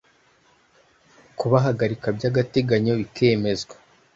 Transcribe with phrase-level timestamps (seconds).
[1.37, 3.75] Kubahagarika by agateganyo bikemezwa